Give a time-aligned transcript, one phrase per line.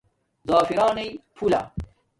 [0.47, 1.61] زَفرانئ پھولہ